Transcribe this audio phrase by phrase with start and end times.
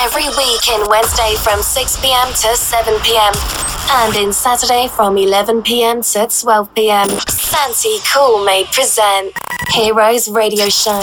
[0.00, 3.34] Every week in Wednesday from 6 pm to 7 pm.
[3.90, 7.08] And in Saturday from 11 pm to 12 pm.
[7.28, 9.32] Santi Cool may present
[9.72, 11.00] Heroes Radio Show.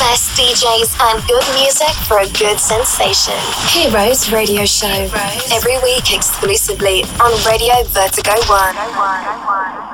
[0.00, 3.36] Best DJs and good music for a good sensation.
[3.68, 5.10] Heroes Radio Show.
[5.52, 9.89] Every week exclusively on Radio Vertigo One.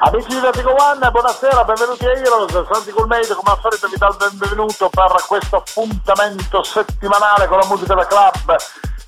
[0.00, 4.06] Amici di Vertigo One, buonasera, benvenuti a Heroes, Santi Colmeide come al solito vi do
[4.06, 8.56] il benvenuto per questo appuntamento settimanale con la musica da club,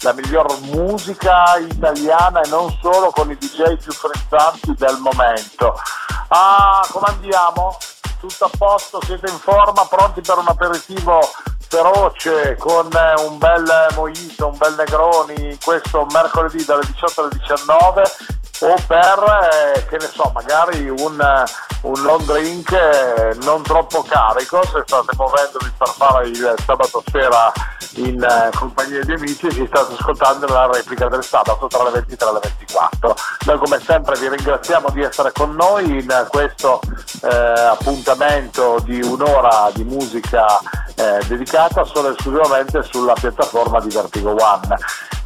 [0.01, 5.81] la miglior musica italiana e non solo con i DJ più frizzanti del momento.
[6.27, 7.79] Ah, come andiamo?
[8.19, 11.21] Tutto a posto, siete in forma, pronti per un aperitivo
[11.69, 12.89] feroce con
[13.27, 15.57] un bel mojito, un bel negroni?
[15.63, 18.03] Questo mercoledì dalle 18 alle 19
[18.61, 21.45] o per, eh, che ne so, magari un,
[21.83, 27.53] un long drink eh, non troppo carico se state muovendovi per fare il sabato sera
[27.95, 31.91] in eh, compagnia di amici e si state ascoltando la replica del sabato tra le
[31.91, 33.17] 23 e le 24.
[33.47, 36.81] Noi come sempre vi ringraziamo di essere con noi in questo
[37.23, 40.61] eh, appuntamento di un'ora di musica
[40.95, 44.77] eh, dedicata solo e esclusivamente sulla piattaforma di Vertigo One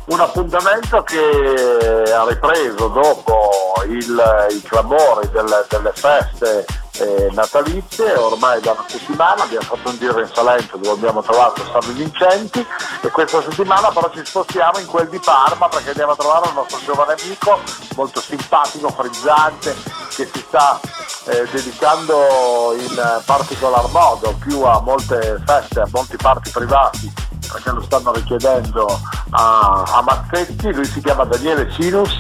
[0.07, 3.51] un appuntamento che ha ripreso dopo
[3.89, 6.67] il, i clamori del, delle feste
[6.99, 11.65] eh, natalizie, ormai da una settimana abbiamo fatto un giro in Salento dove abbiamo trovato
[11.65, 12.65] San Vincenti
[13.01, 16.55] e questa settimana però ci spostiamo in quel di Parma perché andiamo a trovare un
[16.55, 17.59] nostro giovane amico
[17.97, 19.75] molto simpatico, frizzante,
[20.15, 20.79] che si sta
[21.27, 27.83] eh, dedicando in particolar modo più a molte feste, a molti parti privati perché lo
[27.83, 29.01] stanno richiedendo
[29.31, 32.17] a, a Mazzetti, lui si chiama Daniele Cinus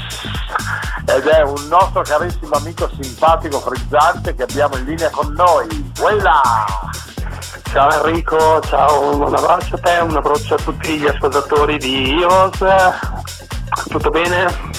[1.06, 5.92] ed è un nostro carissimo amico simpatico, frizzante che abbiamo in linea con noi.
[5.97, 6.42] Voilà!
[7.70, 12.59] Ciao Enrico, ciao, un abbraccio a te, un abbraccio a tutti gli ascoltatori di Heroes.
[13.88, 14.72] Tutto bene?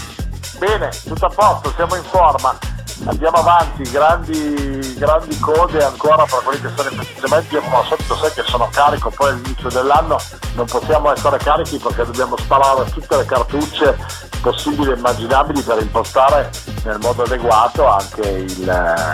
[0.57, 2.57] Bene, tutto a posto, siamo in forma
[3.05, 8.31] andiamo avanti, grandi, grandi code ancora per quelli che sono i festeggiamenti, al solito sai
[8.33, 10.17] che sono carico, poi all'inizio dell'anno
[10.55, 13.97] non possiamo essere carichi perché dobbiamo sparare tutte le cartucce
[14.41, 16.49] possibili e immaginabili per impostare
[16.83, 19.07] nel modo adeguato anche il,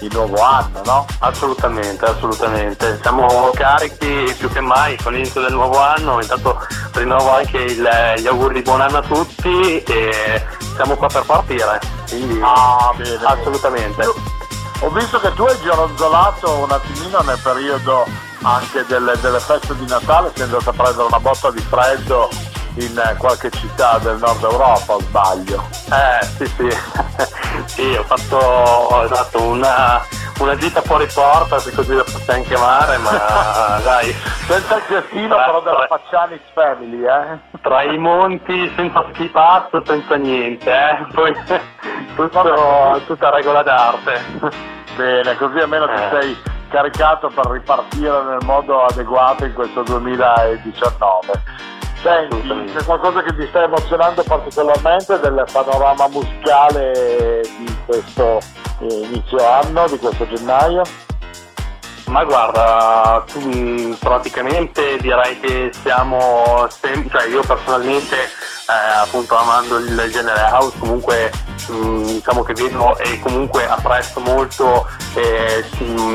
[0.00, 1.06] il nuovo anno, no?
[1.18, 2.98] Assolutamente, assolutamente.
[3.02, 6.58] Siamo carichi più che mai con l'inizio del nuovo anno, intanto
[6.92, 11.80] rinnovo anche il, gli auguri di buon anno a tutti e siamo qua per partire,
[12.08, 13.96] quindi ah, bene, assolutamente.
[13.96, 14.36] Bene.
[14.80, 18.06] Ho visto che tu hai gironzolato un attimino nel periodo
[18.42, 22.28] anche delle, delle feste di Natale, sei andato a prendere una botta di freddo
[22.84, 25.62] in qualche città del nord Europa o sbaglio?
[25.90, 26.68] Eh sì sì,
[27.66, 30.02] sì ho fatto esatto, una,
[30.40, 34.14] una gita fuori porta se così la possiamo chiamare ma dai
[34.46, 37.38] senza il tra, però della Faccianis Family eh?
[37.60, 41.06] tra i monti senza schipasso senza niente eh?
[41.12, 41.34] poi
[42.14, 44.22] tutto, tutta regola d'arte
[44.96, 45.94] bene così almeno eh.
[45.94, 46.36] ti sei
[46.68, 53.64] caricato per ripartire nel modo adeguato in questo 2019 Senti, c'è qualcosa che ti sta
[53.64, 58.38] emozionando particolarmente del panorama musicale di questo
[58.80, 60.82] eh, inizio anno, di questo gennaio?
[62.06, 63.24] Ma guarda,
[63.98, 71.30] praticamente direi che siamo sempre, cioè io personalmente eh, appunto amando il genere house comunque
[71.68, 75.64] diciamo che vedo e comunque apprezzo molto eh,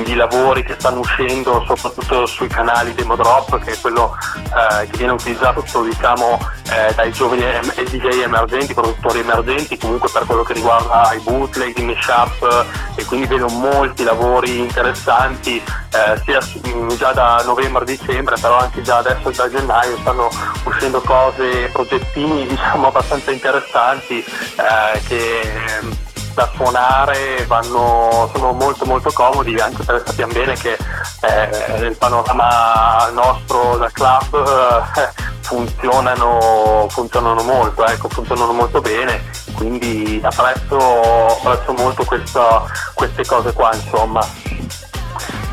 [0.06, 4.98] i lavori che stanno uscendo soprattutto sui canali Demo Drop che è quello eh, che
[4.98, 11.14] viene utilizzato diciamo eh, dai giovani DJ emergenti, produttori emergenti comunque per quello che riguarda
[11.14, 12.66] i bootleg, i mashup
[12.96, 18.98] e quindi vedo molti lavori interessanti eh, sia mm, già da novembre-dicembre però anche già
[18.98, 20.30] adesso da gennaio stanno
[20.64, 25.02] uscendo cose, progettini diciamo abbastanza interessanti eh,
[25.44, 25.98] ehm,
[26.34, 30.78] da suonare vanno, sono molto molto comodi anche perché sappiamo bene che
[31.22, 39.24] eh, nel panorama nostro da club eh, funzionano, funzionano molto, ecco, funzionano molto bene,
[39.54, 44.26] quindi apprezzo, apprezzo molto questo, queste cose qua insomma.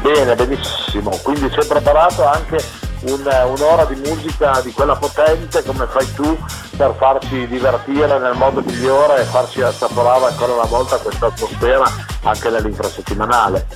[0.01, 6.13] Bene, benissimo, quindi sei preparato anche un, un'ora di musica di quella potente come fai
[6.15, 6.37] tu
[6.77, 11.85] per farci divertire nel modo migliore e farci assaporare ancora una volta questa atmosfera
[12.23, 13.67] anche nell'infrasettimanale.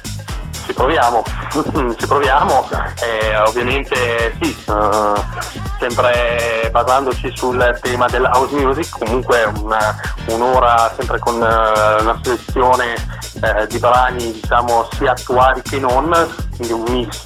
[0.66, 1.22] Ci proviamo,
[1.98, 2.68] ci proviamo,
[3.02, 5.14] eh, ovviamente sì, uh,
[5.78, 9.94] sempre basandoci sul tema della house music, comunque una,
[10.28, 12.94] un'ora sempre con uh, una selezione
[13.42, 16.10] uh, di brani diciamo sia attuali che non,
[16.56, 17.22] quindi un mix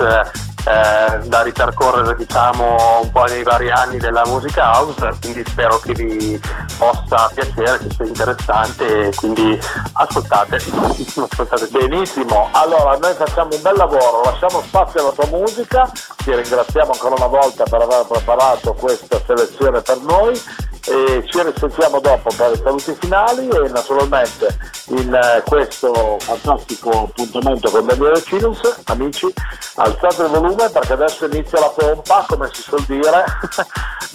[0.69, 5.95] eh, da ripercorrere diciamo un po' nei vari anni della musica house, quindi spero che
[5.95, 6.39] vi
[6.77, 9.59] possa piacere, che sia interessante, quindi
[9.93, 11.69] ascoltate, ascoltate.
[11.71, 17.15] Benissimo, allora noi facciamo un bel lavoro, lasciamo spazio alla tua musica, ti ringraziamo ancora
[17.17, 20.39] una volta per aver preparato questa selezione per noi
[20.89, 24.57] e ci risentiamo dopo per i saluti finali e naturalmente
[24.89, 29.27] in questo fantastico appuntamento con Daniele Cinus, amici,
[29.77, 33.25] alzate il volume perché adesso inizia la pompa, come si suol dire,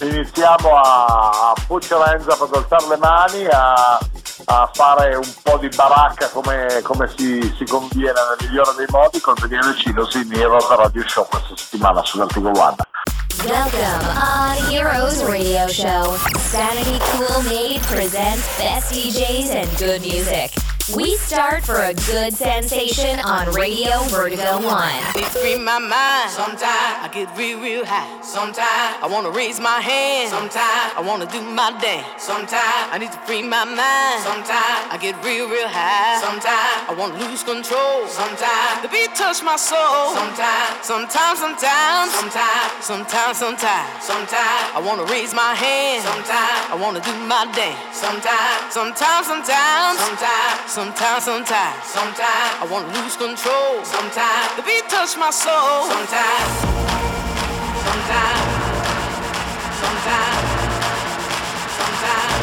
[0.00, 3.98] iniziamo a, a Puccerenza per alzare le mani, a,
[4.46, 9.20] a, fare un po' di baracca come, come si, si, conviene nel migliore dei modi
[9.20, 12.76] con Daniele Cinus in Heroes Radio Show questa settimana su Vertigo One.
[13.42, 16.16] Welcome on Heroes Radio Show.
[16.38, 20.63] Sanity Cool Made presents best DJs and good music.
[20.92, 25.16] We start for a good sensation on Radio Vertigo 1.
[25.16, 26.28] It free my mind.
[26.28, 28.20] Sometimes I get real, real high.
[28.20, 30.28] Sometimes I wanna raise my hand.
[30.28, 32.04] Sometimes I wanna do my dance.
[32.20, 34.28] Sometimes I need to free my mind.
[34.28, 36.20] Sometimes I get real, real high.
[36.20, 38.04] Sometimes I wanna lose control.
[38.04, 40.12] Sometimes the beat touch my soul.
[40.12, 46.04] Sometimes, sometimes, sometimes, sometimes, sometimes, sometimes, sometimes I wanna raise my hand.
[46.04, 47.80] Sometimes I wanna do my dance.
[47.96, 50.73] Sometimes, sometimes, sometimes, sometimes.
[50.74, 53.84] Sometimes, sometimes, sometimes I wanna lose control.
[53.84, 55.86] Sometimes the beat touch my soul.
[55.86, 56.50] Sometimes,
[57.86, 58.42] sometimes,
[59.78, 60.50] sometimes,
[61.78, 62.42] sometimes,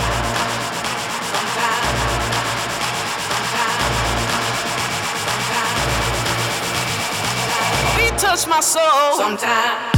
[1.28, 1.92] sometimes,
[3.28, 3.92] sometimes,
[5.28, 5.84] sometimes.
[7.98, 9.18] Beat touch my soul.
[9.18, 9.91] Sometimes.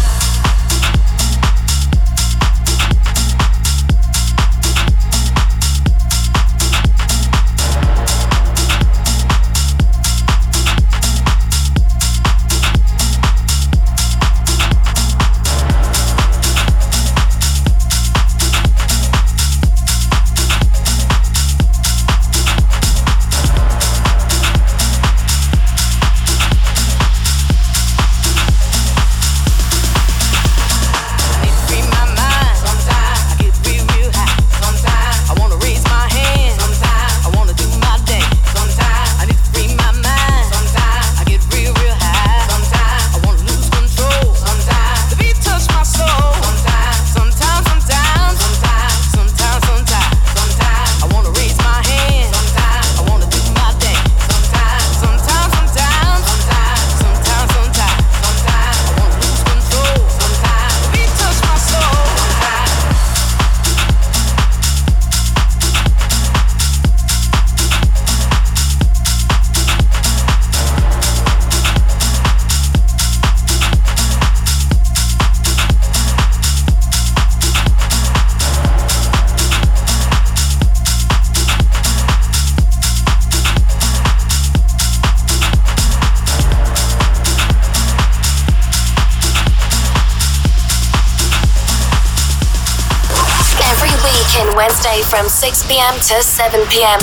[95.43, 96.99] 6 pm to 7 pm.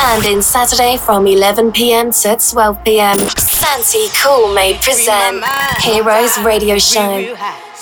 [0.00, 3.16] And in Saturday from 11 pm to 12 pm.
[3.38, 5.44] Santi Cool may present
[5.84, 7.65] Heroes Radio Show.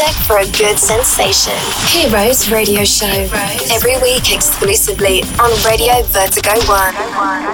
[0.00, 1.52] music for a good sensation.
[1.88, 3.28] Heroes Radio Show.
[3.70, 7.49] Every week exclusively on Radio Vertigo 1.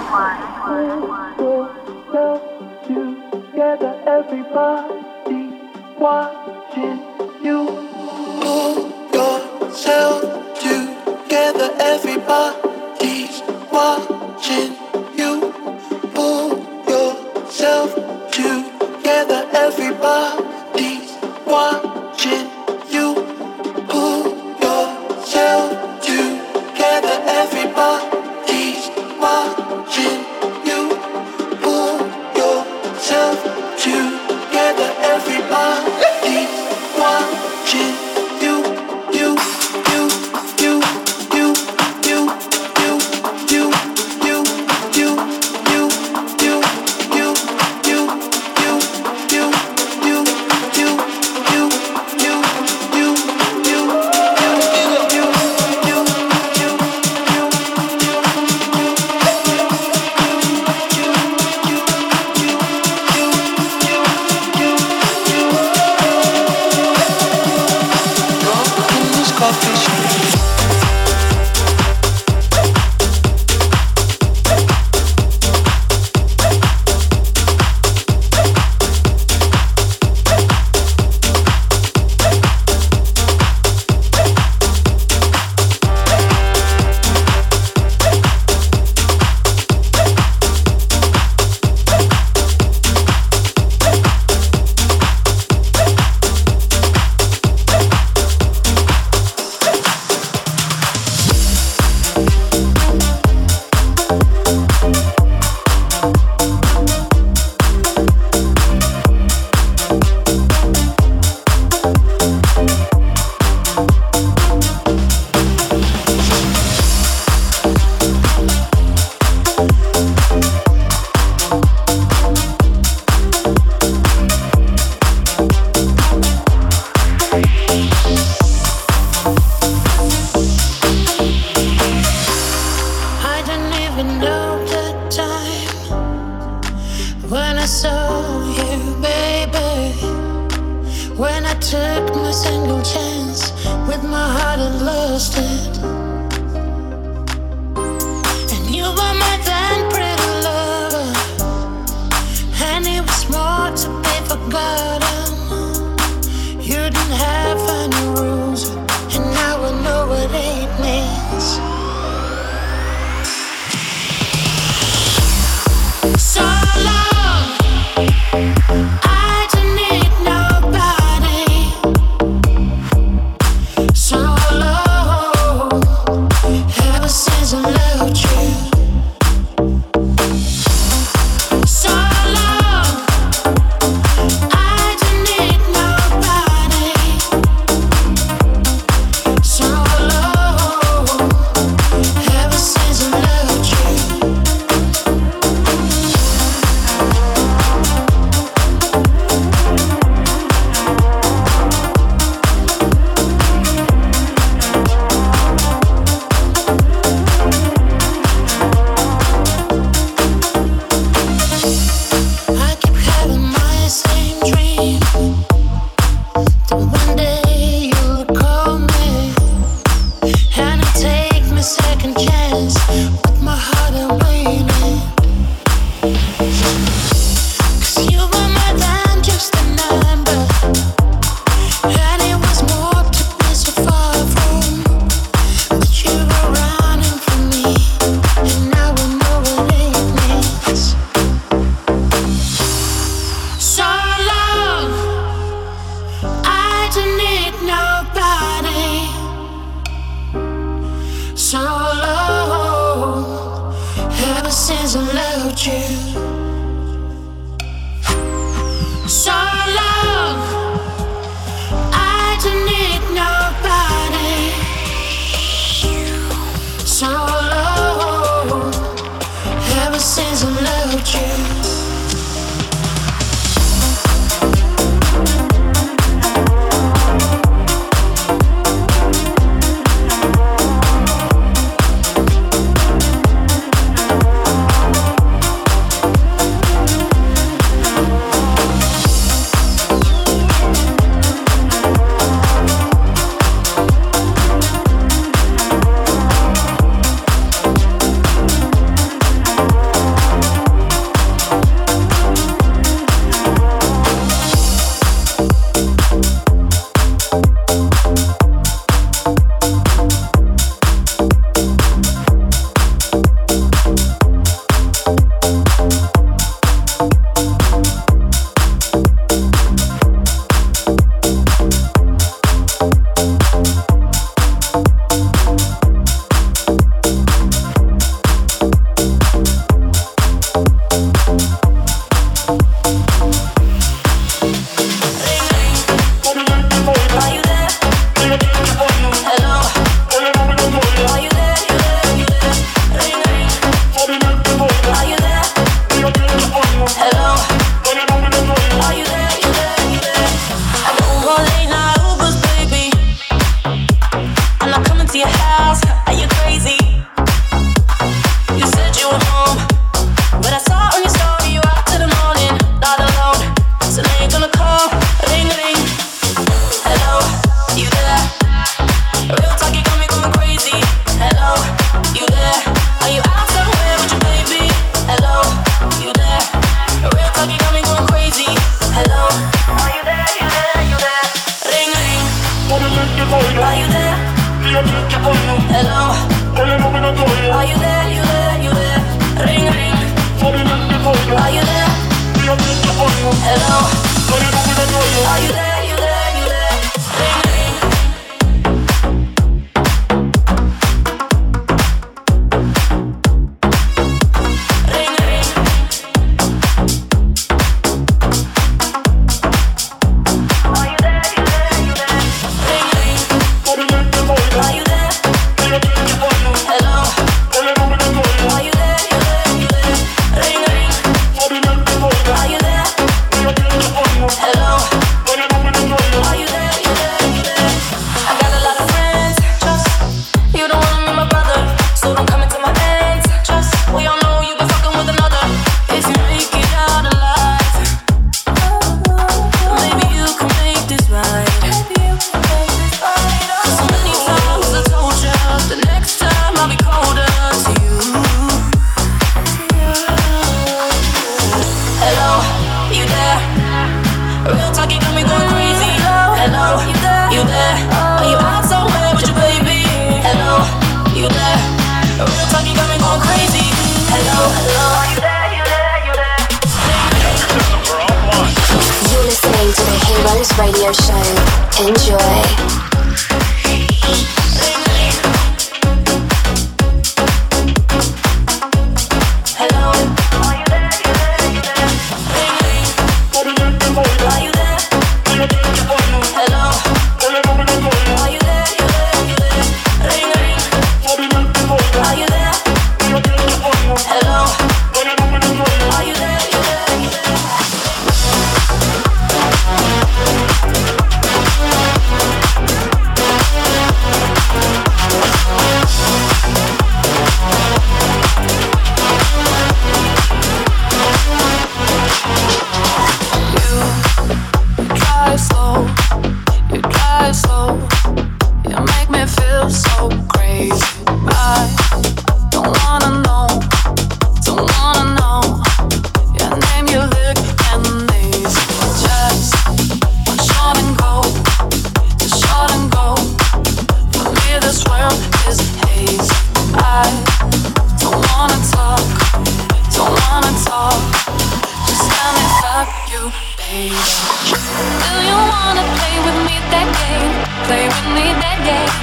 [545.66, 547.34] wanna play with me that game?
[547.66, 548.94] Play with me that game.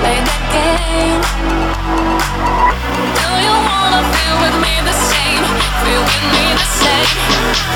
[0.00, 1.20] Play that game.
[3.18, 5.44] Do you wanna feel with me the same?
[5.84, 7.12] Feel with me the same.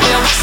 [0.00, 0.41] Feel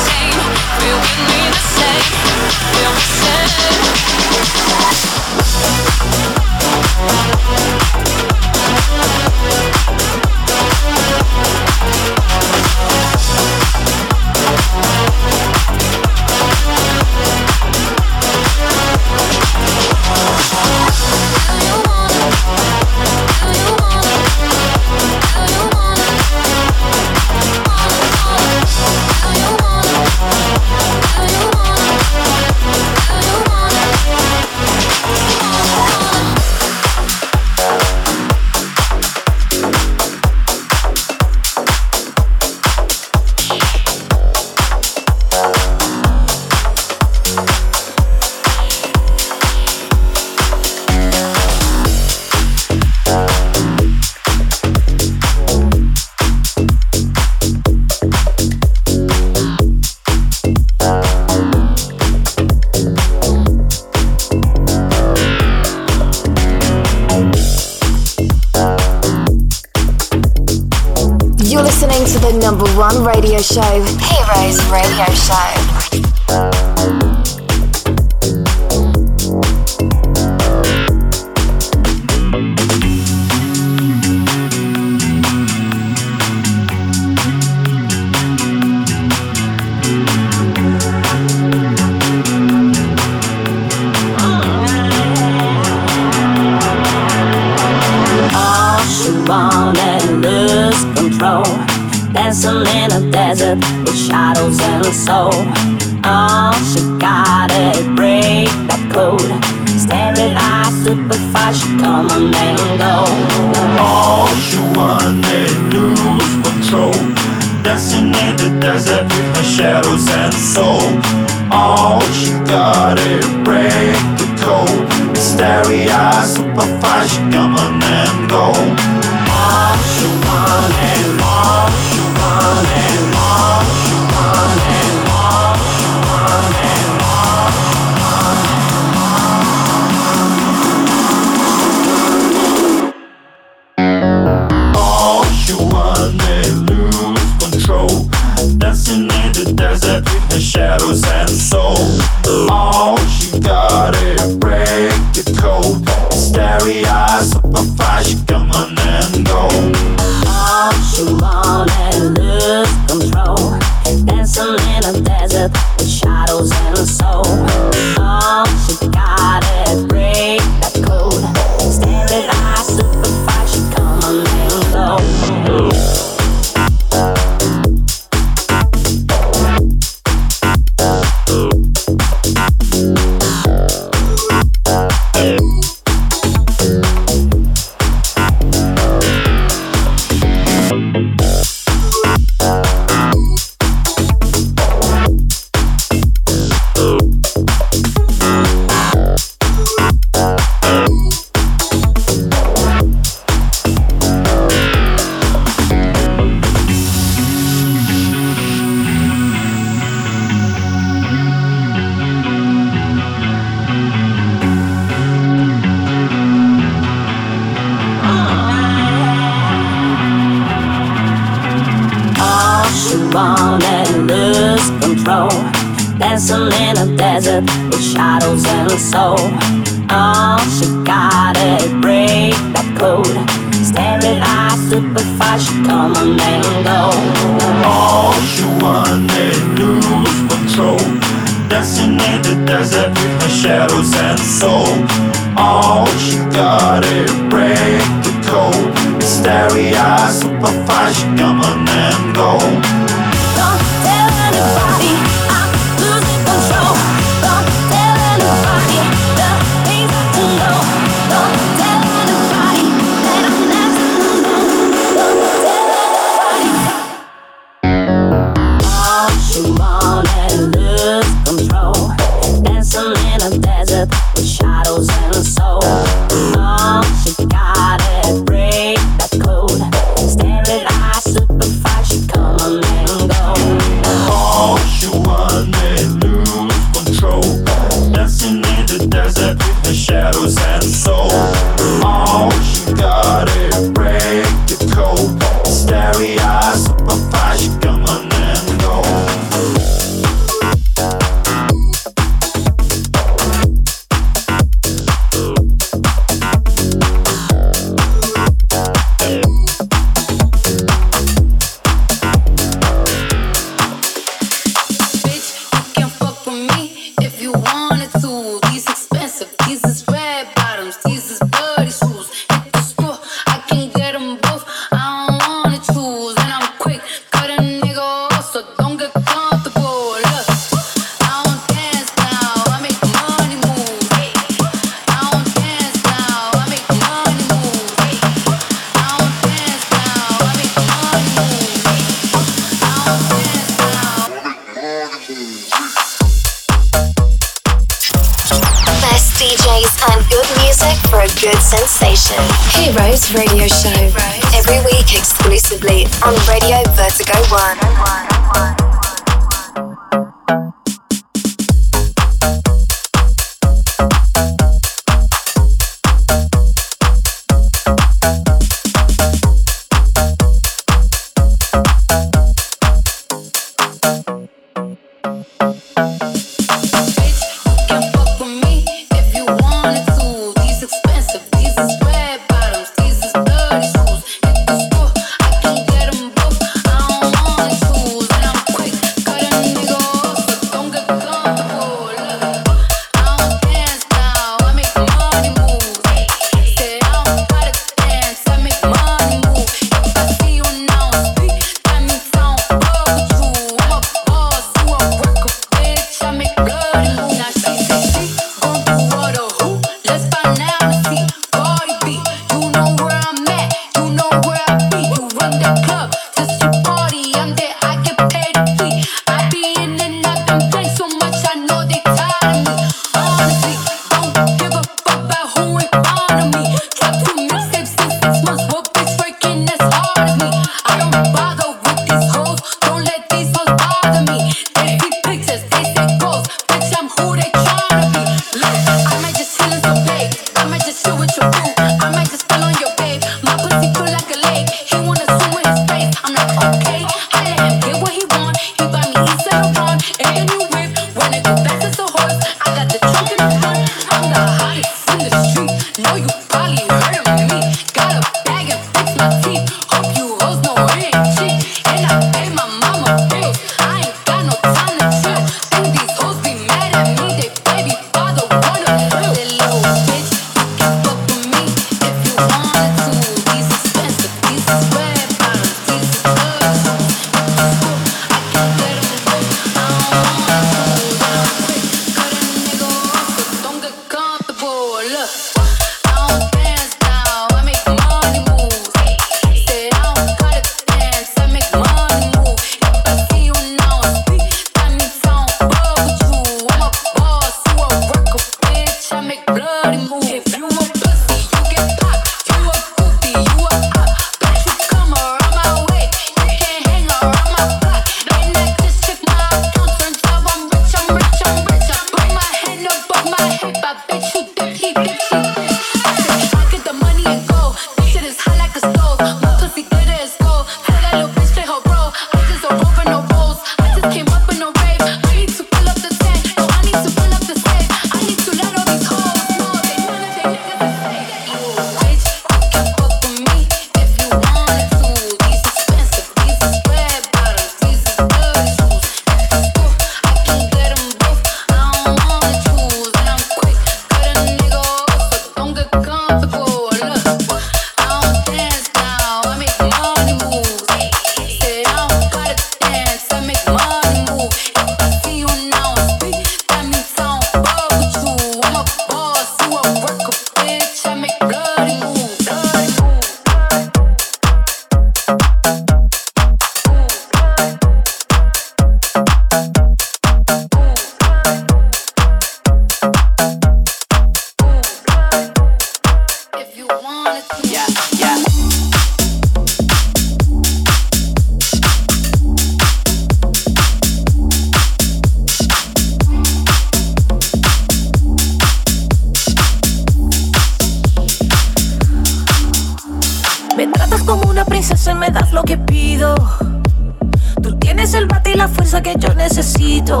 [598.80, 600.00] necesito.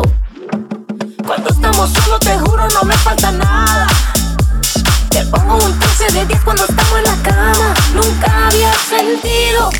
[1.26, 3.86] Cuando estamos solos, te juro, no me falta nada.
[5.10, 7.74] Te pongo un 13 de 10 cuando estamos en la cama.
[7.94, 9.70] Nunca había sentido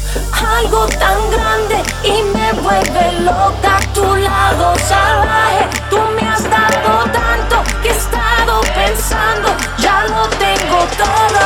[0.56, 5.68] algo tan grande y me vuelve loca a tu lado salvaje.
[5.88, 9.48] Tú me has dado tanto que he estado pensando,
[9.78, 11.40] ya lo tengo todo.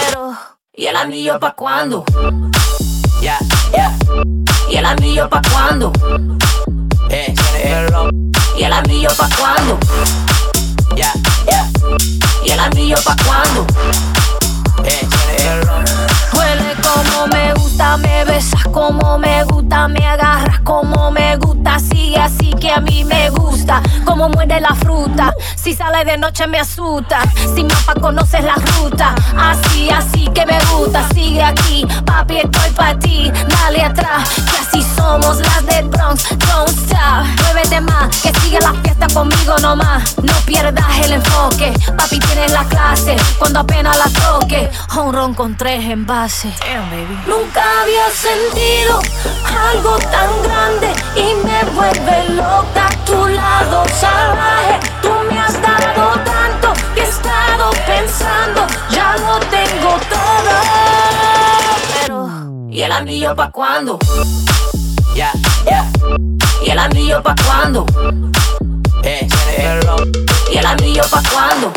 [0.00, 0.32] Pero,
[0.72, 2.04] ¿y el anillo pa' cuándo?
[3.20, 3.38] Yeah,
[3.72, 5.92] yeah, ¿Y el anillo pa' cuándo?
[7.10, 7.86] eh, eh,
[8.58, 9.78] ¿Y el anillo pa' cuándo?
[10.94, 11.12] yeah,
[11.46, 11.70] yeah,
[12.44, 13.66] ¿Y el anillo pa' cuándo?
[14.84, 15.06] eh,
[15.38, 15.60] eh,
[16.36, 22.18] Huele como me gusta, me besas como me gusta, me agarras como me gusta, sigue
[22.18, 26.58] así que a mí me gusta, como muerde la fruta, si sale de noche me
[26.58, 27.20] asusta,
[27.54, 32.98] sin mapa conoces la ruta, así, así que me gusta, sigue aquí, papi estoy pa'
[32.98, 38.60] ti, dale atrás, que así somos las del Bronx, don't stop, muévete más, que siga
[38.60, 44.20] la fiesta conmigo nomás, no pierdas el enfoque, papi tienes la clase, cuando apenas la
[44.20, 45.84] toque, un ron con tres
[47.26, 49.00] Nunca había sentido
[49.70, 54.80] algo tan grande y me vuelve loca a tu lado salvaje.
[55.02, 60.52] Tú me has dado tanto que he estado pensando, ya lo tengo todo.
[62.00, 62.28] Pero,
[62.70, 63.98] ¿y el anillo pa' cuándo?
[65.14, 65.32] yeah,
[65.64, 65.84] yeah,
[66.60, 67.86] ¿Y el anillo pa' cuándo?
[69.04, 69.80] eh, eh,
[70.52, 71.72] ¿Y el anillo pa' cuándo?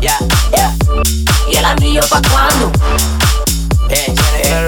[0.00, 0.18] yeah,
[0.52, 0.74] yeah,
[1.50, 2.72] ¿Y el anillo pa' cuándo?
[3.90, 4.14] Eh,
[4.44, 4.66] eh,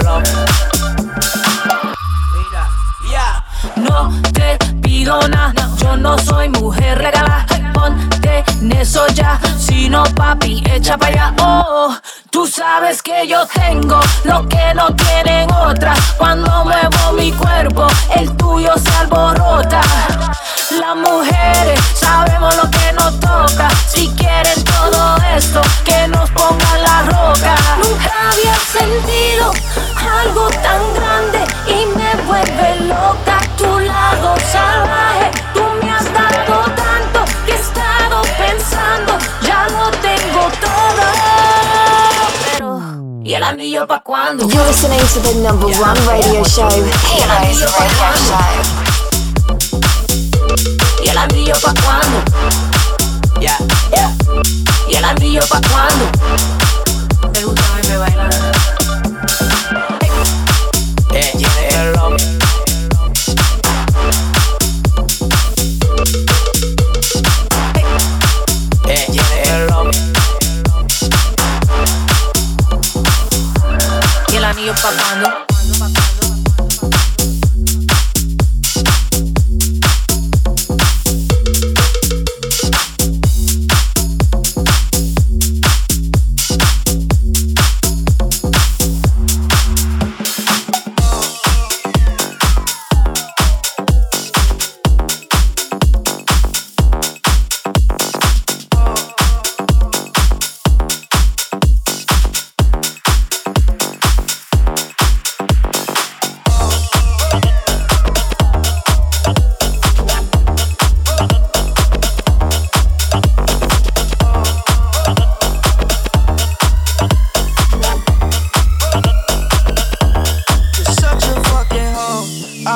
[3.75, 7.45] no te pido nada, yo no soy mujer regala.
[7.73, 11.33] Ponte en eso ya, si no papi, echa para allá.
[11.41, 11.95] Oh,
[12.29, 15.99] tú sabes que yo tengo lo que no tienen otras.
[16.17, 19.81] Cuando muevo mi cuerpo, el tuyo se alborota.
[20.79, 23.69] Las mujeres sabemos lo que nos toca.
[23.87, 27.55] Si quieren todo esto, que nos pongan la roca.
[27.77, 29.51] Nunca había sentido
[30.21, 35.31] algo tan grande y me vuelve loca tu lado salvaje.
[35.53, 41.03] Tú me has dado tanto que he estado pensando, ya lo tengo todo.
[42.53, 42.81] Pero,
[43.23, 44.47] ¿y el anillo pa' cuándo?
[44.47, 48.90] You're listening to the number one radio show, Heroes Radio Show.
[51.11, 52.23] ¿Y el anillo pa' cuándo?
[53.41, 53.57] yeah,
[53.91, 54.15] yeah,
[54.87, 56.09] ¿Y el anillo pa' cuándo?
[57.33, 58.31] Me gusta verme bailar.
[59.99, 60.09] eh,
[61.13, 61.51] eh, eh,
[74.31, 75.50] ¿Y el anillo pa' cuándo?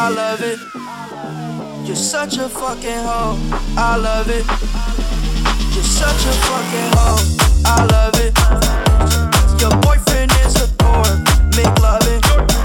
[0.05, 0.59] I love it.
[1.87, 3.39] You're such a fucking hoe,
[3.75, 4.45] I love it.
[5.73, 7.17] You're such a fucking hoe,
[7.65, 8.37] I love it.
[9.59, 11.17] Your boyfriend is a dork,
[11.57, 12.21] make loving.
[12.21, 12.64] I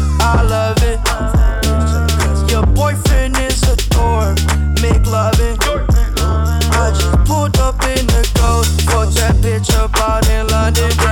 [0.23, 0.99] I love it.
[2.51, 4.37] Your boyfriend is a dork.
[4.81, 5.57] Make loving.
[6.73, 8.81] I just pulled up in the ghost.
[8.89, 11.10] Fucked that bitch up out in London.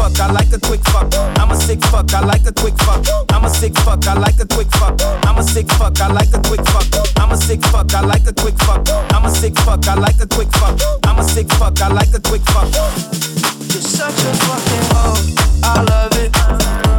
[0.00, 1.12] Fuck, I like a quick fuck.
[1.38, 3.04] I'm a sick fuck, I like a quick fuck.
[3.30, 4.94] I'm a sick fuck, I like a quick fuck.
[5.26, 6.86] I'm a sick fuck, I like a quick fuck.
[7.18, 8.88] I'm a sick fuck, I like a quick fuck.
[9.12, 10.80] I'm a sick fuck, I like a quick fuck.
[11.04, 12.72] I'm a sick fuck, I like a quick fuck.
[12.72, 15.20] You're such a fucking hoe.
[15.62, 16.89] I love it.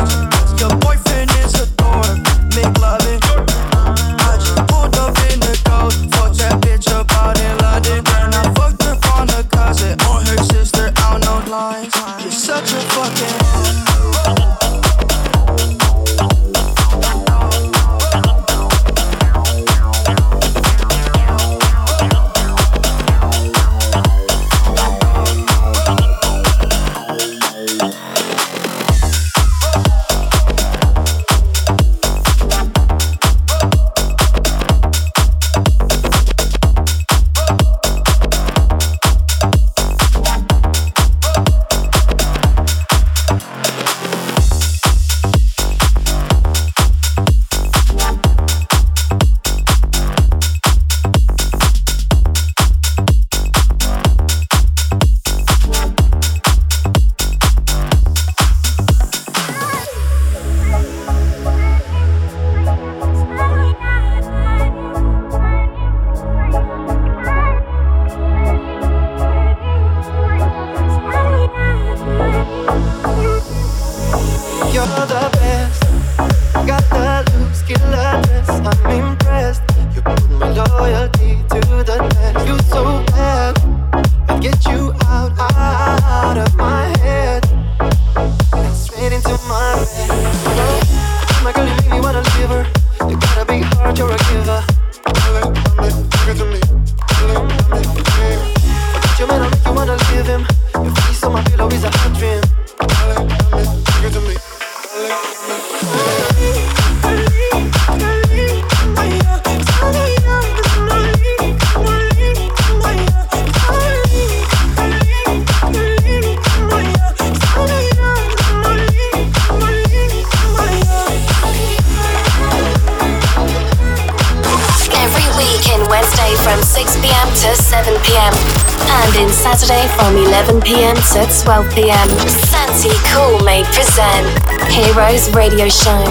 [130.02, 132.10] From 11 pm to 12 pm.
[132.50, 134.26] Santi Cool may present
[134.72, 136.02] Heroes Radio Show.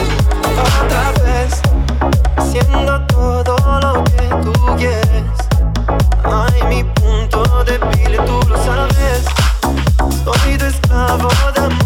[10.70, 11.79] esclavo de amor,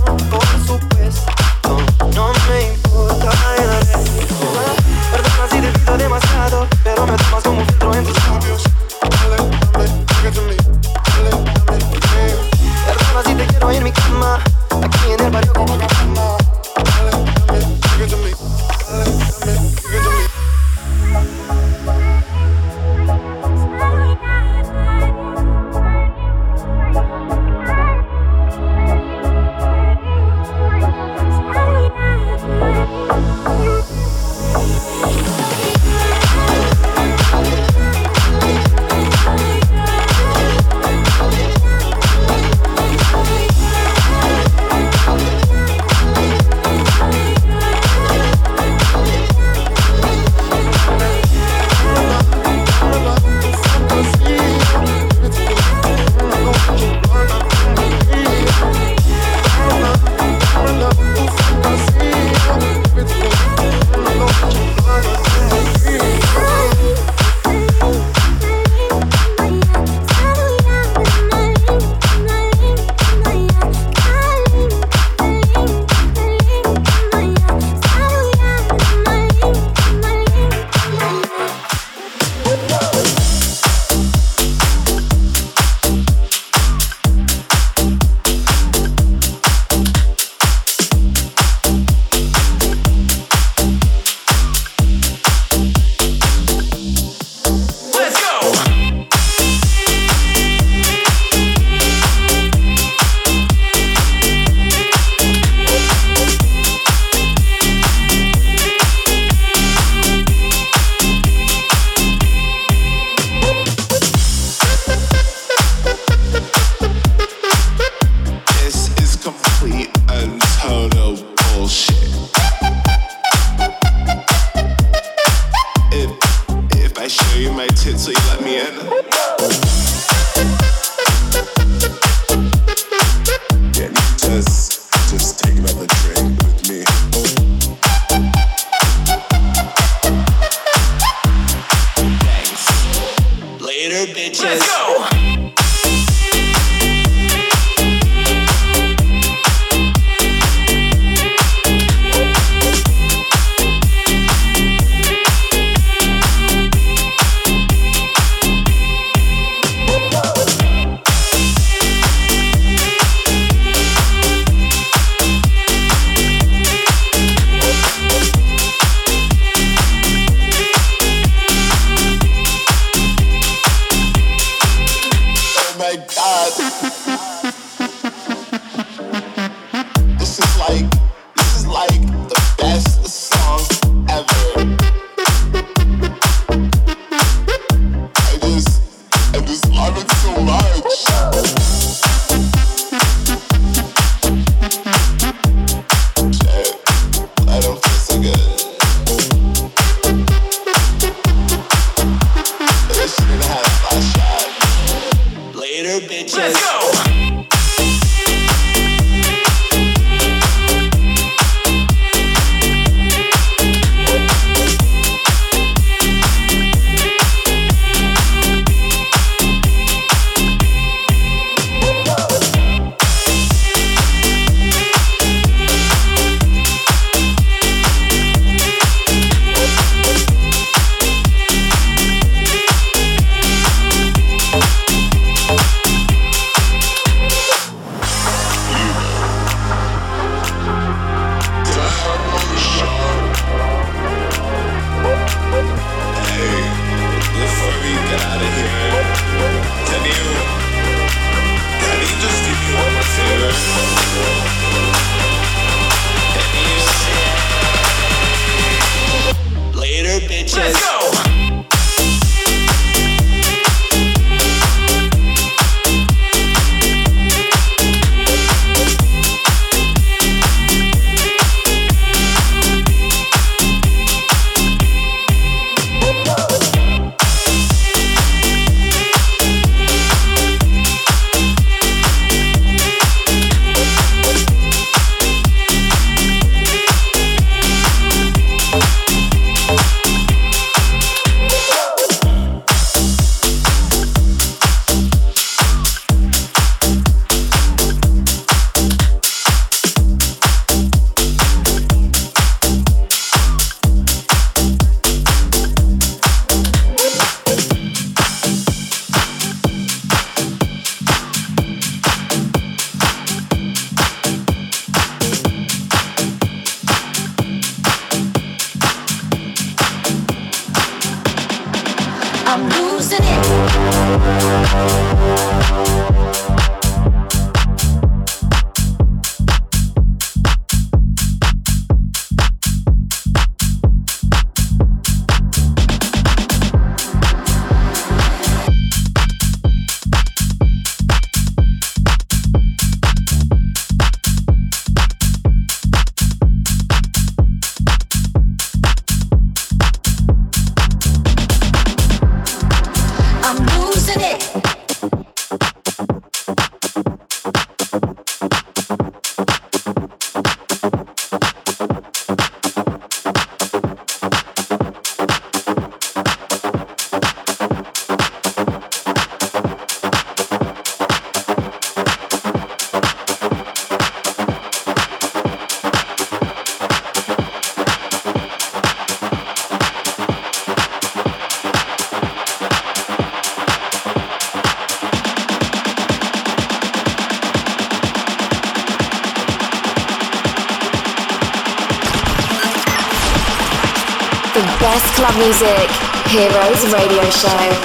[397.45, 397.84] side.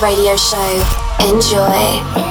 [0.00, 0.84] Radio show.
[1.20, 2.27] Enjoy.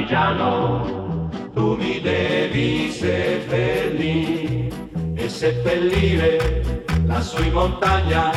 [0.00, 4.68] Partigiano tu mi devi seppellire
[5.14, 8.30] e seppellire lassù in montagna.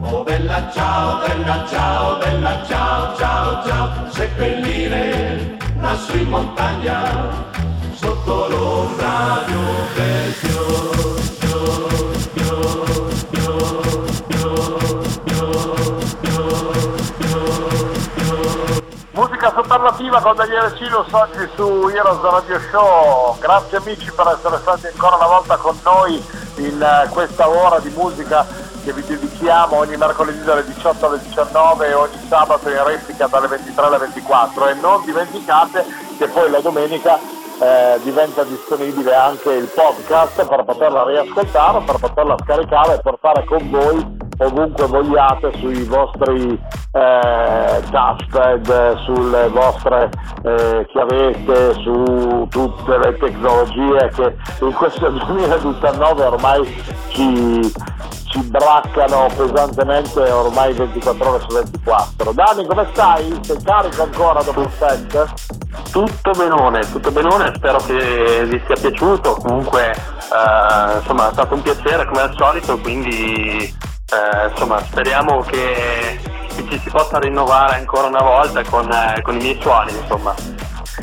[0.00, 4.10] Oh bella ciao bella ciao bella ciao ciao ciao.
[4.10, 7.54] Seppellire lassù in montagna
[7.92, 10.97] sotto l'ombra di un bel fior
[19.48, 23.38] Musica superlativa con Daniele Cilus oggi su Heroes Radio Show.
[23.38, 26.22] Grazie amici per essere stati ancora una volta con noi
[26.56, 28.46] in eh, questa ora di musica
[28.84, 33.46] che vi dedichiamo ogni mercoledì dalle 18 alle 19 e ogni sabato in replica dalle
[33.46, 35.84] 23 alle 24 e non dimenticate
[36.18, 37.18] che poi la domenica
[37.60, 43.70] eh, diventa disponibile anche il podcast per poterla riascoltare, per poterla scaricare e portare con
[43.70, 46.58] voi ovunque vogliate sui vostri
[46.92, 50.10] eh, touchpad, sulle vostre
[50.42, 57.72] eh, chiavette, su tutte le tecnologie che in questo 2019 ormai ci,
[58.28, 62.32] ci braccano pesantemente ormai 24 ore su 24.
[62.32, 63.38] Dani come stai?
[63.42, 65.34] Sei carico ancora dopo il set?
[65.90, 71.62] Tutto benone, tutto benone, spero che vi sia piaciuto, comunque eh, insomma è stato un
[71.62, 73.74] piacere come al solito, quindi
[74.10, 76.18] eh, insomma speriamo che,
[76.68, 80.57] ci si possa rinnovare ancora una volta con, eh, con i miei suoni insomma.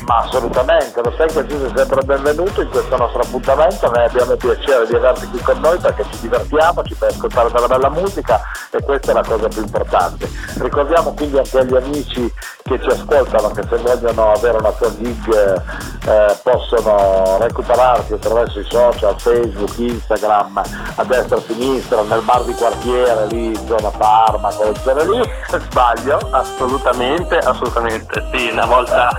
[0.06, 4.32] Ma assolutamente, lo sai che tu sei sempre benvenuto in questo nostro appuntamento, noi abbiamo
[4.32, 7.90] il piacere di averti qui con noi perché ci divertiamo, ci fai ascoltare della bella
[7.90, 8.40] musica
[8.70, 10.30] e questa è la cosa più importante.
[10.58, 12.32] Ricordiamo quindi anche agli amici
[12.62, 15.62] che ci ascoltano che se vogliono avere una tua gig
[16.06, 20.62] eh, possono recuperarti attraverso i social, Facebook, Instagram,
[20.96, 25.30] a destra e a sinistra, nel bar di quartiere, lì zona Parma, quelle zone lì,
[25.48, 26.18] sbaglio?
[26.30, 29.10] Assolutamente, assolutamente, sì, una volta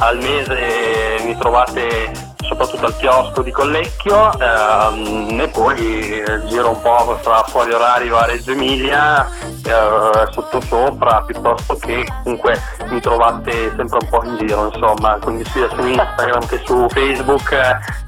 [0.00, 6.80] al mese mi trovate soprattutto al chiosco di Collecchio ehm, e poi eh, giro un
[6.82, 9.26] po' fra fuori orario a Reggio Emilia
[9.64, 15.44] eh, sotto sopra piuttosto che comunque mi trovate sempre un po' in giro insomma quindi
[15.46, 17.52] sia su Instagram che su Facebook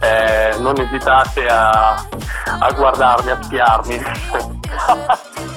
[0.01, 1.95] eh, non esitate a,
[2.59, 4.03] a guardarmi, a spiarmi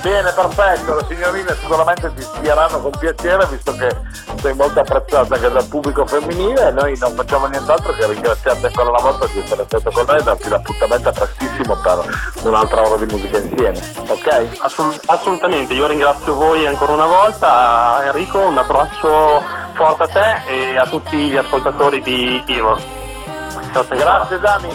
[0.02, 3.94] Bene, perfetto, le signorine sicuramente ti spieranno con piacere visto che
[4.42, 8.90] sei molto apprezzata anche dal pubblico femminile e noi non facciamo nient'altro che ringraziarti ancora
[8.90, 13.14] una volta di essere stato con noi e darti l'appuntamento prestissimo per un'altra ora di
[13.14, 14.58] musica insieme, ok?
[14.60, 19.44] Assolut- assolutamente, io ringrazio voi ancora una volta, Enrico, un abbraccio
[19.74, 22.80] forte a te e a tutti gli ascoltatori di tesoro.
[23.90, 24.70] Grazie Dani,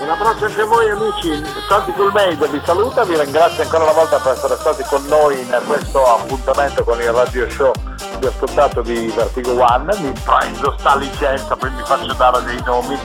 [0.00, 4.18] un abbraccio anche a voi amici, Santi Coolmade vi saluta, vi ringrazio ancora una volta
[4.18, 7.72] per essere stati con noi in questo appuntamento con il radio show
[8.18, 12.98] di ascoltato di Vertigo One, mi prendo sta licenza, poi mi faccio dare dei nomi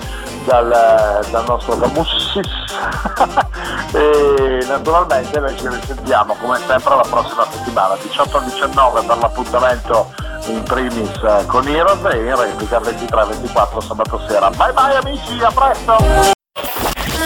[0.46, 2.74] dal, dal nostro Camussis.
[3.96, 10.14] E naturalmente noi ci risentiamo come sempre la prossima settimana 18 19 per l'appuntamento
[10.48, 14.50] in primis eh, con Heroes e in replica 23-24 sabato sera.
[14.50, 16.35] Bye bye amici a presto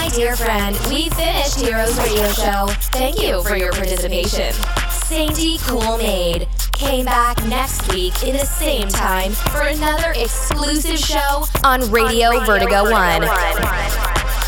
[0.10, 2.68] dear friend, we finished Heroes Radio Show.
[2.92, 4.54] Thank you for your participation.
[5.06, 5.98] Sandy Cool
[6.74, 12.90] came back next week in the same time for another exclusive show on Radio Vertigo
[12.90, 14.39] 1.